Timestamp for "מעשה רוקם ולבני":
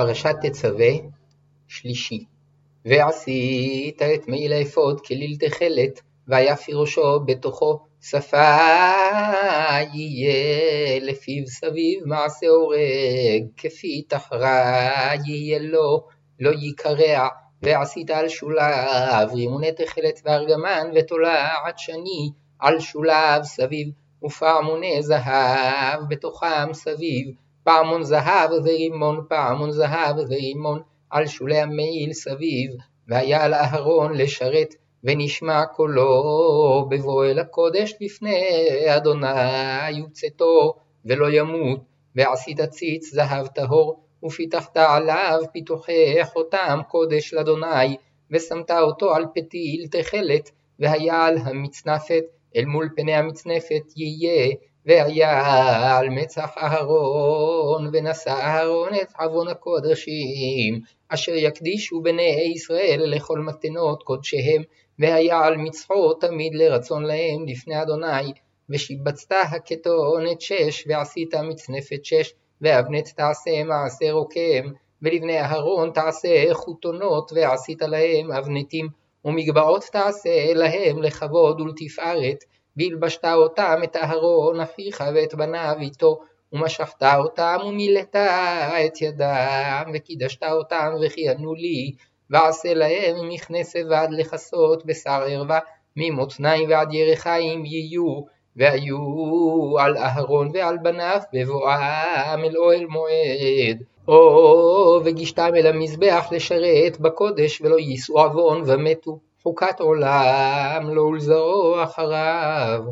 73.64-75.40